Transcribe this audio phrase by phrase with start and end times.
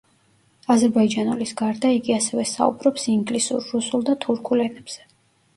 [0.75, 5.07] აზერბაიჯანულის გარდა, იგი ასევე საუბრობს ინგლისურ, რუსულ და თურქულ ენებზე.